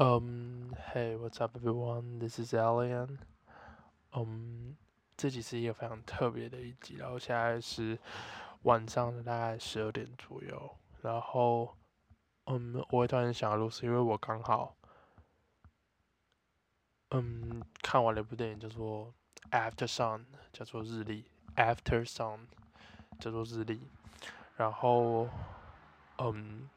[0.00, 2.20] Um, hey, what's up, everyone?
[2.20, 3.18] This is Alien.
[4.14, 4.76] Um,
[5.14, 7.98] 这集是一个非常特别的一集，然后现在是
[8.62, 10.74] 晚上的大概十二点左右。
[11.02, 11.76] 然后，
[12.46, 14.74] 嗯，我会突然想要录，是因为我刚好，
[17.10, 19.12] 嗯，看完了一部电影叫做
[19.50, 20.20] 《After Sun》，
[20.50, 21.26] 叫做日历，
[21.56, 22.38] 《After Sun》
[23.18, 23.82] 叫做日历。
[24.56, 25.28] 然后，
[26.16, 26.70] 嗯，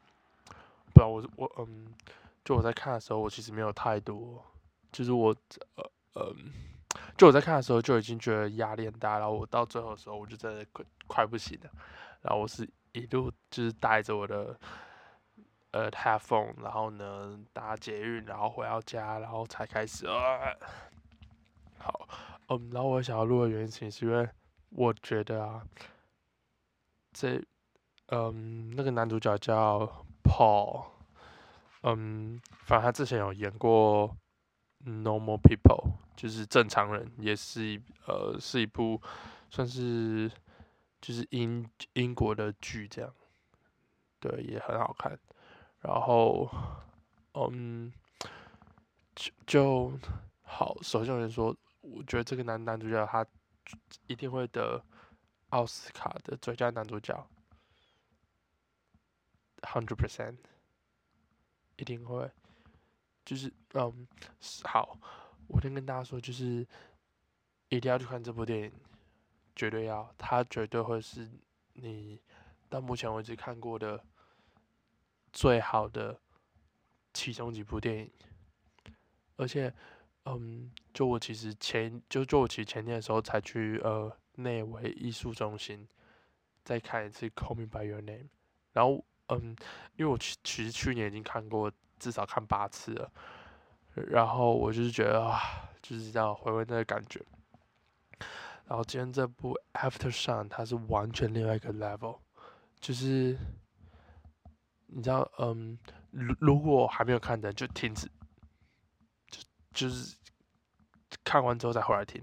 [0.92, 1.94] 不知道我我嗯。
[2.44, 4.44] 就我在看的时候，我其实没有太多，
[4.92, 5.34] 就是我
[5.76, 6.36] 呃呃，
[7.16, 11.70] 就我在看的时候就已经觉得压力很大，然后我到最后的时候，我就真的快快不行了，
[12.20, 14.54] 然后我是一路就是带着我的
[15.70, 20.54] 呃 headphone，然后呢搭捷运，然后回到家，然后才开始啊，
[21.78, 22.08] 好，
[22.48, 24.28] 嗯，然后我想要录的原因是因为
[24.68, 25.62] 我觉得啊，
[27.14, 27.42] 这
[28.08, 30.93] 嗯那个男主角叫 Paul。
[31.86, 34.16] 嗯，反正他之前有演过
[35.02, 35.84] 《Normal People》，
[36.16, 38.98] 就是正常人，也是一呃是一部
[39.50, 40.30] 算是
[41.02, 43.14] 就是英英国的剧这样，
[44.18, 45.18] 对，也很好看。
[45.80, 46.50] 然后，
[47.34, 47.92] 嗯，
[49.14, 49.98] 就就
[50.40, 50.74] 好。
[50.80, 53.26] 首先，我先说，我觉得这个男男主角他
[54.06, 54.82] 一定会得
[55.50, 57.14] 奥斯卡的最佳男主角
[59.60, 60.38] ，hundred percent。
[61.76, 62.30] 一定会，
[63.24, 64.06] 就是嗯，
[64.62, 64.96] 好，
[65.48, 66.66] 我先跟大家说，就是
[67.68, 68.72] 一定要去看这部电影，
[69.56, 71.28] 绝对要，它绝对会是
[71.72, 72.20] 你
[72.68, 74.04] 到目前为止看过的
[75.32, 76.20] 最好的
[77.12, 78.10] 其中几部电影。
[79.36, 79.74] 而且，
[80.26, 85.88] 嗯，就我其实前就就我其实前天的时候才去呃内维艺术中心
[86.62, 88.24] 再看一次《Call Me By Your Name》，
[88.72, 89.04] 然后。
[89.28, 89.56] 嗯，
[89.96, 93.10] 因为我其其实去年已经看过，至少看八次了，
[93.94, 95.40] 然后我就是觉得啊，
[95.80, 97.24] 就是这样回味那个感觉。
[98.66, 102.18] 然后今天这部《After Sun》它是完全另外一个 level，
[102.78, 103.38] 就是
[104.88, 105.78] 你知道，嗯，
[106.10, 108.06] 如如果还没有看的就停止，
[109.30, 109.42] 就
[109.72, 110.16] 就是
[111.24, 112.22] 看完之后再回来听。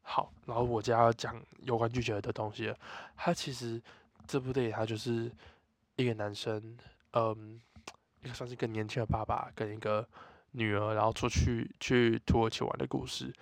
[0.00, 2.78] 好，然后我就要讲有关拒绝的东西了。
[3.16, 3.82] 它其实
[4.26, 5.30] 这部电影它就是。
[5.96, 6.76] 一个男生，
[7.12, 7.60] 嗯，
[8.22, 10.08] 一个算是一个年轻的爸爸跟一个
[10.52, 13.32] 女儿，然后出去去土耳其玩的故事。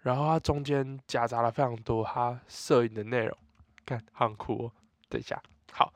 [0.00, 3.36] 然后他中间夹杂了非常多他摄影的内容，
[3.84, 4.72] 看很酷。
[5.08, 5.92] 等一下，好，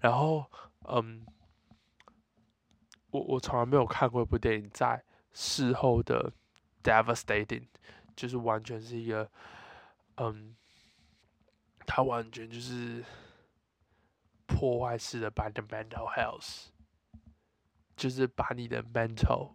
[0.00, 0.44] 然后
[0.88, 1.26] 嗯，
[3.10, 5.02] 我我从来没有看过一部电影在
[5.32, 6.32] 事后的
[6.82, 7.66] devastating，
[8.14, 9.28] 就是完全是一个，
[10.16, 10.56] 嗯，
[11.84, 13.04] 他完全就是。
[14.50, 16.66] 破坏式的把你的 mental health，
[17.96, 19.54] 就是把你的 mental，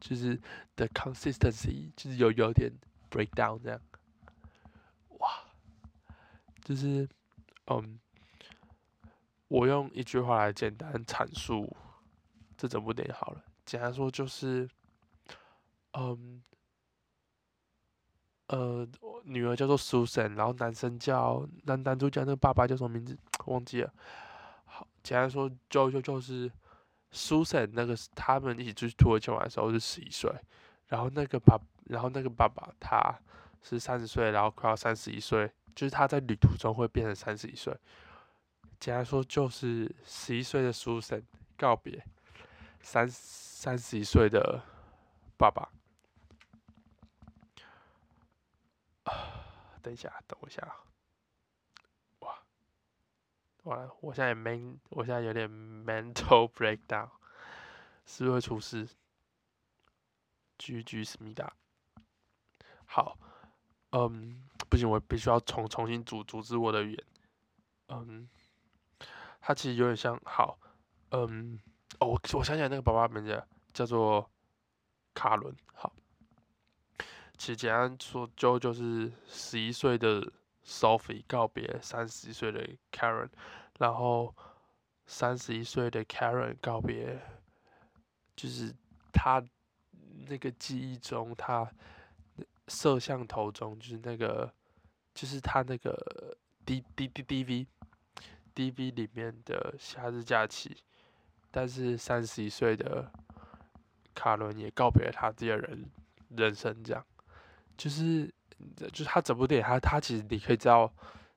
[0.00, 0.40] 就是
[0.74, 2.72] 的 consistency，就是有有点
[3.08, 3.80] breakdown 这样，
[5.20, 5.44] 哇，
[6.64, 7.08] 就是
[7.66, 8.00] 嗯，
[9.46, 11.74] 我用一句话来简单阐述
[12.56, 14.68] 这整部电影好了，简单说就是，
[15.92, 16.42] 嗯，
[18.48, 18.86] 呃，
[19.24, 23.16] 女儿叫做 Susan，然后男生叫男男主角那个爸爸叫什么名字？
[23.46, 23.92] 忘记了。
[24.66, 26.50] 好，简单说，就就就是
[27.10, 30.30] Susan 那个，他们一起出去土耳其玩的时候是十一岁，
[30.88, 33.18] 然后那个爸，然后那个爸爸他
[33.62, 37.74] 是三十岁，然后快要三十一岁，就是他在旅途中会变成三十一岁。
[38.78, 41.22] 简单说，就是十一岁的 Susan
[41.56, 42.04] 告别
[42.82, 44.60] 三三十一岁的
[45.38, 45.70] 爸爸。
[49.84, 50.66] 等一下，等我一下。
[52.20, 52.42] 哇
[53.64, 57.10] 完了，我现在也 man，我现在有点 mental breakdown，
[58.06, 58.88] 是不是会出事
[60.56, 61.54] ？G G 思密达，
[62.86, 63.18] 好，
[63.90, 67.04] 嗯，不行，我必须要重重新组组织我的语言，
[67.88, 68.26] 嗯，
[69.40, 70.58] 他其实有点像，好，
[71.10, 71.60] 嗯，
[72.00, 74.30] 哦，我我想起来那个爸爸名字叫做
[75.12, 75.92] 卡伦，好，
[77.38, 80.32] 其实简单说，就就是十一岁的。
[80.66, 83.28] Sophie 告别三十一岁的 Karen，
[83.78, 84.34] 然后
[85.04, 87.20] 三十一岁的 Karen 告别，
[88.34, 88.74] 就是
[89.12, 89.44] 他
[90.26, 91.70] 那个记忆中，他
[92.68, 94.50] 摄像头中，就是那个，
[95.12, 96.34] 就是他那个
[96.64, 97.66] D D D D V
[98.54, 100.74] D V 里面的夏日假期，
[101.50, 103.12] 但是三十一岁的
[104.14, 105.84] 卡伦也告别了他自己的人
[106.30, 107.04] 人生，这样，
[107.76, 108.32] 就是。
[108.76, 110.90] 就是他整部电影，他他其实你可以知道，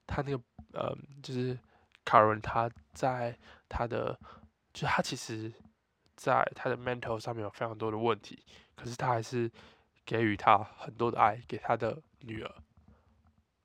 [0.06, 0.42] 他那个
[0.72, 1.58] 呃，就是
[2.06, 3.38] 卡伦他在
[3.68, 4.18] 他的，
[4.72, 5.52] 就他其实
[6.16, 8.46] 在他的 mental 上面有非常多的问题，
[8.76, 9.52] 可是他还是
[10.06, 12.56] 给予他很多的爱，给他的女儿。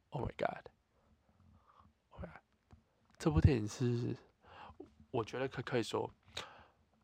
[0.08, 0.66] Oh my god！
[3.19, 4.16] 这部电影是，
[5.12, 6.10] 我觉得可可以说，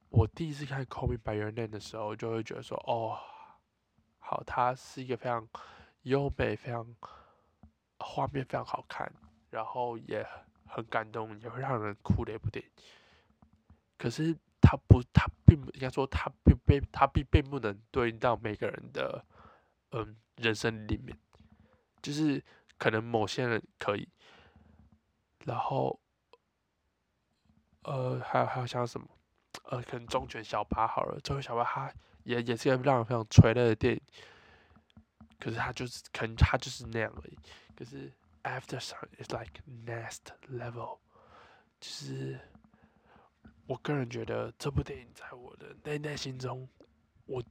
[0.08, 3.16] 我第一次看《Call Me by Your Name》的时候，就会觉得说，哦，
[4.28, 5.48] 好，它是一个非常
[6.02, 6.94] 优美、非常
[7.98, 9.10] 画面非常好看，
[9.48, 10.22] 然后也
[10.66, 12.70] 很感动，也会让人哭的一部电影。
[13.96, 19.24] 可是它不，它并不应该说，它并并它并并不能对应到每个人的
[19.92, 21.16] 嗯人生里面，
[22.02, 22.44] 就是
[22.76, 24.06] 可能某些人可以，
[25.46, 25.98] 然后。
[27.84, 29.08] 呃，还有还有像什么，
[29.62, 31.90] 呃，可能忠犬小八好了，忠犬小八它
[32.28, 34.00] 也也是一个让人非常垂泪的电影，
[35.40, 37.38] 可是它就是可能它就是那样而已。
[37.74, 40.98] 可是 After Sun is like next level，
[41.80, 42.38] 就是
[43.66, 46.68] 我个人觉得这部电影在我的内内心中，
[47.24, 47.42] 我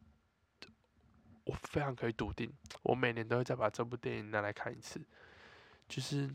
[1.44, 2.54] 我非常可以笃定，
[2.84, 5.02] 我每年都会再把这部电影拿来看一次，
[5.90, 6.30] 就是，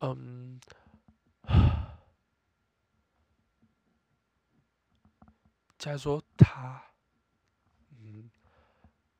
[0.00, 0.58] 嗯。
[5.78, 6.82] 假如说他，
[7.92, 8.28] 嗯，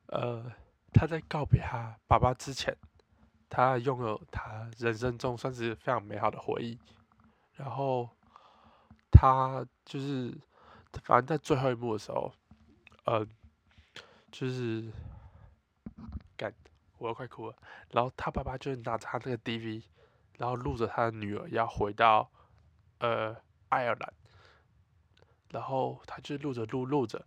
[0.07, 0.53] 呃，
[0.93, 2.77] 他在告别他爸爸之前，
[3.49, 6.77] 他拥有他人生中算是非常美好的回忆。
[7.55, 8.09] 然后
[9.11, 10.37] 他就是，
[11.05, 12.33] 反正在最后一幕的时候，
[13.05, 13.25] 呃，
[14.33, 14.93] 就是，
[16.37, 16.53] 干，
[16.99, 17.57] 我要快哭了。
[17.91, 19.85] 然后他爸爸就是拿着他那个 DV，
[20.39, 22.31] 然后录着他的女儿要回到，
[22.99, 23.37] 呃，
[23.69, 24.13] 爱尔兰。
[25.51, 27.25] 然后他就录着录录着，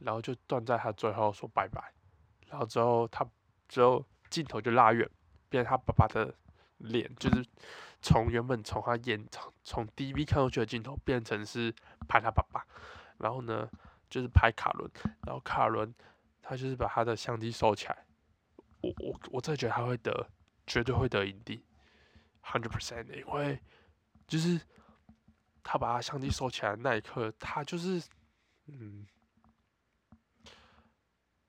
[0.00, 1.92] 然后就断在他最后说拜拜，
[2.46, 3.26] 然后之后他
[3.68, 5.08] 之后镜头就拉远，
[5.48, 6.34] 变他爸爸的
[6.76, 7.42] 脸，就是
[8.02, 11.74] 从原本从他眼从从 DV 看过去的镜头变成是
[12.06, 12.66] 拍他爸爸，
[13.16, 13.66] 然后呢
[14.10, 14.90] 就是拍卡伦，
[15.26, 15.94] 然后卡伦
[16.42, 18.04] 他就是把他的相机收起来，
[18.82, 20.28] 我我我真的觉得他会得，
[20.66, 21.64] 绝对会得影帝
[22.44, 23.58] ，hundred percent，因为
[24.26, 24.60] 就是。
[25.64, 28.02] 他把他相机收起来的那一刻，他就是，
[28.66, 29.06] 嗯，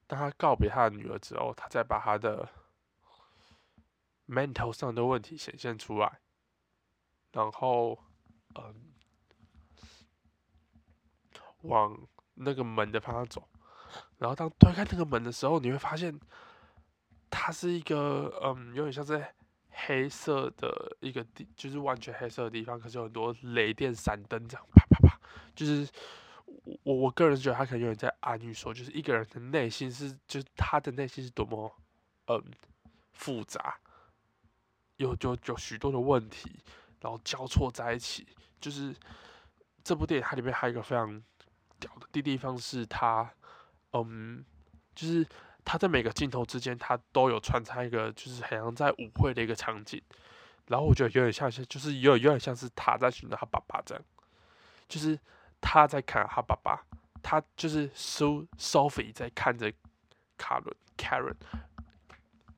[0.05, 2.47] 当他告别他的女儿之后，他再把他的
[4.27, 6.19] mental 上的问题显现出来，
[7.31, 7.97] 然后，
[8.55, 8.93] 嗯，
[11.61, 13.49] 往那个门的方向走，
[14.17, 16.19] 然后当推开那个门的时候，你会发现，
[17.29, 19.25] 他是一个，嗯，有点像是。
[19.73, 25.19] 黑色的一个地，就是完全黑色的地方，可是有很多雷电闪灯，这样啪啪啪，
[25.55, 25.87] 就是
[26.83, 31.75] 我我个人觉得他可能有点在暗喻说，就是一个人的内心是，就是他的内心是多么
[32.27, 32.43] 嗯
[33.11, 33.77] 复杂，
[34.97, 36.51] 有有有许多的问题，
[37.01, 38.27] 然后交错在一起。
[38.61, 38.95] 就是
[39.83, 41.21] 这部电影它里面还有一个非常
[41.79, 43.29] 屌的地方是，它
[43.91, 44.45] 嗯
[44.95, 45.27] 就是。
[45.65, 50.01] 他在每个镜头之间，他都有穿插一个，就是好像在舞会的一个场景，
[50.67, 54.03] 然后我觉得有点像是，就是有有点像是他在寻找他爸爸这样，
[54.87, 55.19] 就是
[55.61, 56.85] 他在看他爸爸，
[57.21, 59.71] 他就是 So Sophie 在看着
[60.37, 61.35] 卡伦 Karen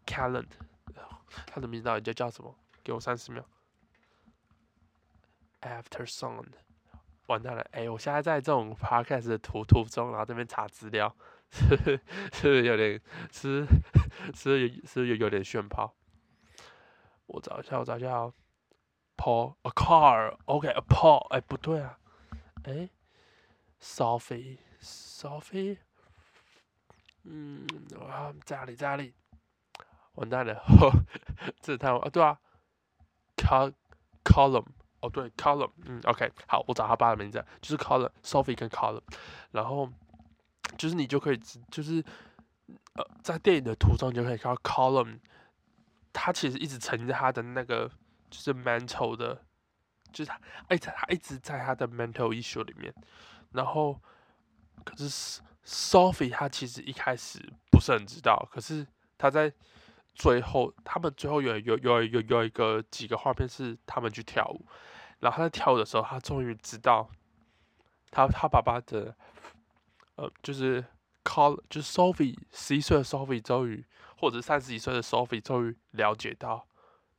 [0.05, 0.45] Karen，
[1.45, 2.55] 他的名字到底叫叫什么？
[2.83, 3.45] 给我三十秒。
[5.61, 6.45] After Song，
[7.27, 11.15] 完蛋了，哎，我现在在这种 Podcast 的途途中，然后这边查资料。
[11.55, 12.01] 是
[12.33, 13.65] 是有点是
[14.33, 15.95] 是是有有点炫炮。
[17.27, 18.29] 我找一下，我找一下
[19.15, 21.97] ，Paul a car，OK，a Paul，哎不对啊，
[22.65, 22.89] 哎
[23.81, 25.77] ，Sophie，Sophie，
[27.23, 27.65] 嗯，
[28.05, 29.13] 啊在哪里在哪里？
[30.15, 30.61] 完蛋了，
[31.61, 32.37] 这太啊对啊
[33.37, 33.73] ，Col
[34.25, 34.65] Column，
[34.99, 39.03] 哦对 Column，嗯 OK，好，我找他爸的名字，就是 Column，Sophie 跟 Column，
[39.51, 39.89] 然后。
[40.77, 41.37] 就是你就可以，
[41.71, 42.03] 就是
[42.93, 45.19] 呃，在电影的途中，你就可以看到 Column，
[46.11, 47.89] 他其实一直沉在他的那个
[48.29, 49.43] 就是 mental 的，
[50.11, 52.93] 就是他哎，他一直在他的 mental issue 里面。
[53.51, 54.01] 然后，
[54.83, 57.39] 可是 Sophie 他其实一开始
[57.71, 58.85] 不是很知道，可是
[59.17, 59.51] 他在
[60.13, 64.65] 最后，他们最后有有有有有一个几个画面是他们去跳舞，
[65.19, 67.09] 然后他在跳舞的时候，他终于知道
[68.11, 69.15] 他他爸爸的。
[70.15, 70.83] 呃，就是
[71.23, 73.85] Call，就是 Sophie 十一岁的 Sophie 终于，
[74.17, 76.67] 或者三十几岁的 Sophie 终于了解到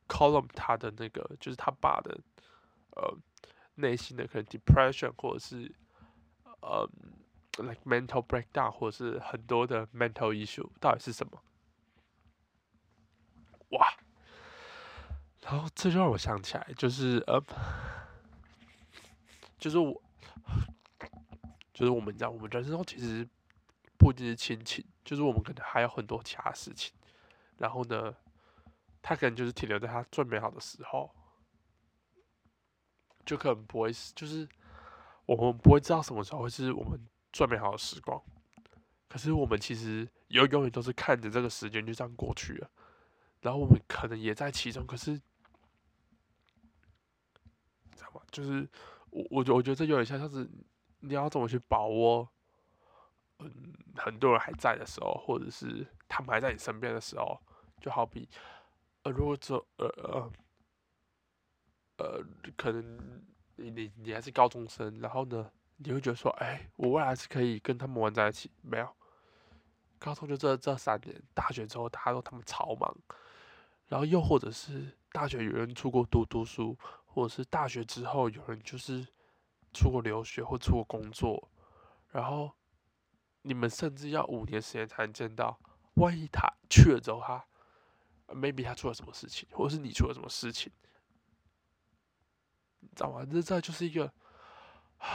[0.07, 2.19] Column 他的那个，就是他爸的
[2.95, 3.17] 呃
[3.75, 5.71] 内心的可能 depression 或者是
[6.61, 6.89] 呃
[7.57, 11.41] like mental breakdown 或者是很多的 mental issue 到底是什么？
[13.69, 13.93] 哇！
[15.41, 17.41] 然后这就让我想起来，就是呃，
[19.57, 20.01] 就是我
[21.77, 23.29] 就是我们讲，我们人生中其实
[23.99, 26.91] 不仅是亲情，就是我们可能还有很多其他事情。
[27.59, 28.15] 然后呢，
[28.99, 31.13] 他可能就是停留在他最美好的时候，
[33.27, 34.49] 就可能不会是，就是
[35.27, 36.99] 我们不会知道什么时候会是我们
[37.31, 38.19] 最美好的时光。
[39.07, 42.71] 可是我们其实永永远都是看着这个时间就这样过去了，
[43.41, 45.19] 然后我们可能也在其中，可是你，
[47.95, 48.21] 知道吗？
[48.31, 48.67] 就是
[49.11, 50.49] 我我觉我觉得这有点像像是
[50.99, 52.29] 你要怎么去把握，
[53.39, 53.51] 嗯，
[53.95, 57.39] 很多人还在的时候，或者是他们还在你身边的时候，
[57.79, 58.27] 就好比，
[59.03, 60.31] 呃，如果这呃呃
[61.97, 62.23] 呃，
[62.55, 63.25] 可能
[63.55, 65.51] 你你你还是高中生，然后呢？
[65.79, 68.49] 你会觉得说，哎，我未来是可以跟他们玩在一起？
[68.63, 68.95] 没有，
[69.99, 72.97] 高中就这这三年，大学之后，他说他们超忙，
[73.87, 76.75] 然后又或者是大学有人出国读读书，
[77.05, 79.07] 或者是大学之后有人就是
[79.77, 81.51] 出国留学或出国工作，
[82.09, 82.51] 然后
[83.43, 85.59] 你们甚至要五年时间才能见到。
[85.93, 87.45] 万一他去了之后，他
[88.29, 90.71] maybe 他出了什么事情，或者是你出了什么事情，
[92.79, 93.23] 你知道吗？
[93.23, 94.11] 这这就是一个
[94.97, 95.07] 啊。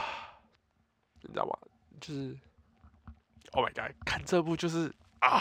[1.22, 1.58] 你知道吗？
[2.00, 2.38] 就是
[3.52, 5.40] ，Oh my god，看这部就是啊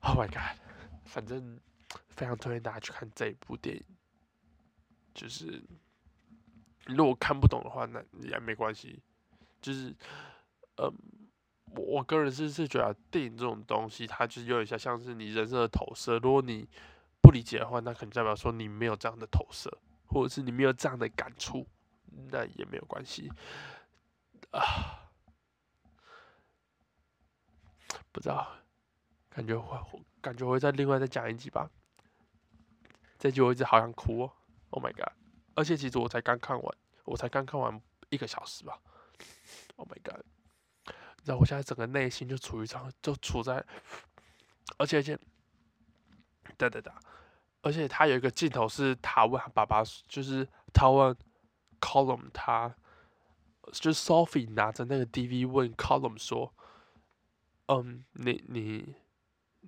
[0.00, 0.58] ，Oh my god，
[1.04, 1.60] 反正
[2.08, 3.84] 非常推荐大家去看这一部电影。
[5.14, 5.62] 就是，
[6.86, 9.02] 如果看不懂的话，那也没关系。
[9.60, 9.94] 就是，
[10.76, 10.92] 嗯，
[11.74, 16.18] 我我个人是是觉得电影这种东西，它就是有点像像是你人生的投射。
[16.18, 16.68] 如果你
[17.22, 21.66] 不理解的话，那可能代表说你没有这样的投射，或者是你没有这样的感触，
[22.30, 23.32] 那也没有关系。
[24.50, 25.08] 啊，
[28.12, 28.46] 不知道，
[29.30, 31.70] 感觉会，感觉会再另外再讲一集吧。
[33.18, 34.32] 这集我一直好想哭哦
[34.68, 35.10] ，Oh my god！
[35.54, 37.80] 而且其实我才刚看完，我才刚看完
[38.10, 38.78] 一个小时吧
[39.76, 40.24] ，Oh my god！
[40.86, 43.64] 你知道我现在整个内心就处于这样，就处在，
[44.78, 45.18] 而且而且，
[46.56, 46.98] 哒哒哒，
[47.62, 51.16] 而且他有一个镜头是他问爸爸，就是他问
[51.80, 52.74] Column 他。
[53.72, 56.54] 就是 Sophie 拿着那个 DV 问 Column 说
[57.68, 58.94] ：“嗯，你你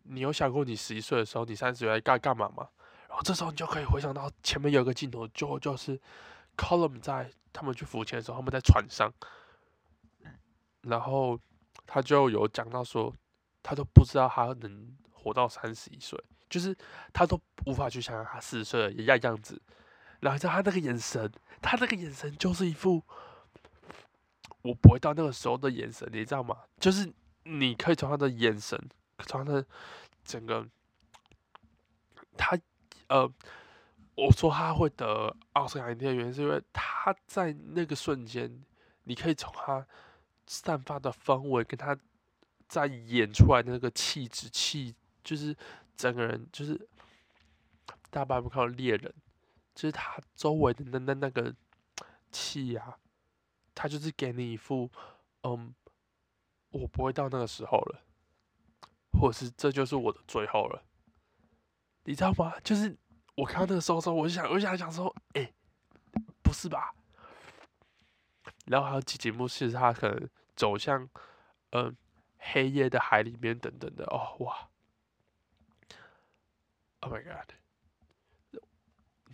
[0.04, 2.68] 你有想过你十一岁的时候，你三十岁干干嘛吗？”
[3.22, 6.00] 这时候你就可以回想到前面有一个镜头，就就是
[6.56, 9.12] Column 在他们去浮潜的时候，他们在船上，
[10.82, 11.38] 然后
[11.86, 13.14] 他就有讲到说，
[13.62, 16.76] 他都不知道他能活到三十一岁，就是
[17.12, 19.60] 他都无法去想象他四十岁的样样子。
[20.20, 21.30] 然后在他那个眼神，
[21.60, 23.02] 他那个眼神就是一副。
[24.62, 26.56] 我不会到那个时候的眼神，你知道吗？
[26.80, 27.08] 就是
[27.44, 28.76] 你可以从他的眼神，
[29.18, 29.64] 从他的
[30.24, 30.66] 整个，
[32.36, 32.58] 他
[33.08, 33.30] 呃，
[34.14, 38.64] 我说他会得奥斯卡影帝的原因，是因为他在那个瞬间，
[39.04, 39.86] 你可以从他
[40.46, 41.96] 散发的氛围，跟他
[42.68, 45.56] 在演出来的那个气质气，就是
[45.96, 46.88] 整个人就是
[48.10, 49.14] 大家不看到猎人，
[49.74, 51.54] 就是他周围的那那那个
[52.30, 52.96] 气呀。
[53.78, 54.90] 他就是给你一副，
[55.42, 55.74] 嗯，
[56.70, 58.00] 我不会到那个时候了，
[59.12, 60.82] 或者是这就是我的最后了，
[62.06, 62.54] 你知道吗？
[62.64, 62.96] 就是
[63.34, 65.52] 我看到那个时候时候，我就想，我就想想说，哎，
[66.40, 66.94] 不是吧？
[68.66, 71.08] 然后还有几节目是他可能走向，
[71.70, 71.96] 嗯，
[72.38, 74.68] 黑夜的海里面等等的，哦哇
[77.00, 77.52] ，Oh my god，
[78.52, 78.58] 你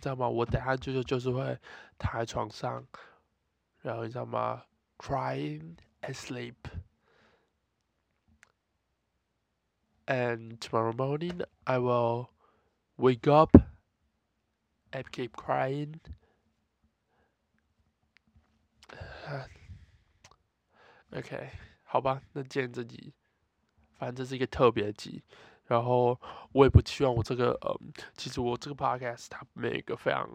[0.01, 0.27] 知道吗？
[0.27, 1.57] 我等下就是就是会
[1.97, 2.85] 躺在床上。
[3.81, 4.63] 然后你知道吗
[4.97, 6.55] ？Crying asleep,
[10.05, 12.29] and tomorrow morning I will
[12.97, 13.55] wake up
[14.91, 15.99] and keep crying.
[21.11, 21.49] OK，
[21.83, 23.13] 好吧，那今天这集，
[23.97, 25.23] 反正这是一个特别集，
[25.65, 26.19] 然后
[26.51, 30.29] 我也不希望我这个，嗯，其实我这个 podcast 它每个非常。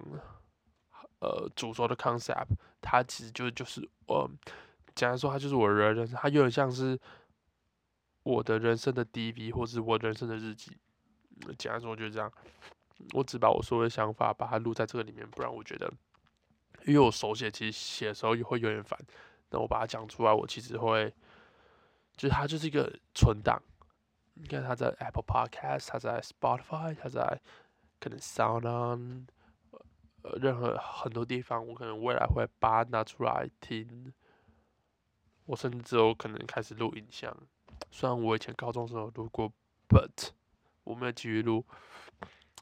[1.21, 2.47] 呃，主轴的 concept，
[2.81, 4.31] 它其实就就是，呃，
[4.95, 6.97] 简单说，它就是我的人生，它有点像是
[8.23, 10.79] 我的人生的 DV，或是我人生的日记。
[11.59, 12.33] 简单说就是这样，
[13.13, 15.93] 我只把我所有的想法把它录在这个里面，不然我觉得，
[16.87, 18.99] 因为我手写，其实写的时候也会有点烦。
[19.51, 21.13] 那我把它讲出来，我其实会，
[22.17, 23.63] 就是它就是一个存档。
[24.35, 27.41] 你看，它在 Apple Podcast，它在 Spotify，它在
[27.99, 29.27] 可能 Sound On。
[30.23, 34.13] 呃，任何很多地方，我可能未来会把它拿出来听。
[35.45, 37.35] 我甚至之后可能开始录影像，
[37.93, 39.53] 虽然我以前高中时候录过
[39.89, 40.31] ，but
[40.89, 41.63] 我没有继续录，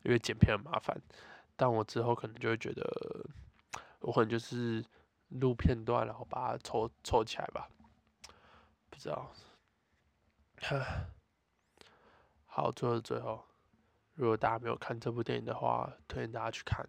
[0.02, 1.00] 因为剪片很麻烦。
[1.54, 2.85] 但我之后可能就会觉得，
[4.00, 4.85] 我可能就是
[5.28, 7.68] 录片段，然后把它凑凑起来吧。
[8.90, 9.33] 不知道。
[12.47, 13.45] 好，最后最后，
[14.14, 16.85] 如果大家没有看这部电影的话，推荐大家去看。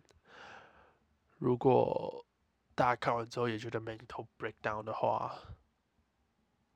[1.37, 2.25] 如果
[2.73, 5.35] 大家看完之后也觉得眉头 break down 的话，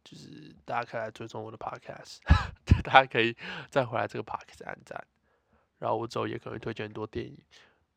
[0.03, 2.17] 就是大家可以来追踪我的 podcast，
[2.83, 3.35] 大家可以
[3.69, 5.05] 再回来这个 podcast 按赞，
[5.77, 7.37] 然后我之后也可能会推荐很多电影，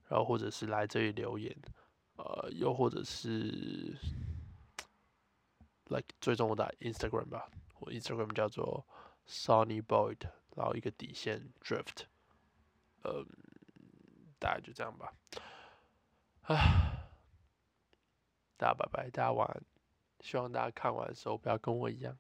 [0.09, 1.57] 然后或者是来这里留言，
[2.17, 3.97] 呃，又或者是
[5.87, 7.49] like 追踪我的 Instagram 吧，
[7.81, 8.87] 我 Instagram 叫做
[9.27, 10.17] Sunny Boy，
[10.55, 12.05] 然后一个底线 Drift，
[13.05, 13.27] 嗯，
[14.39, 15.13] 大概就这样吧，
[16.43, 16.55] 啊，
[18.57, 19.74] 大家拜拜，大家晚安。
[20.25, 22.17] 希望大家看完的时候不要跟我一样。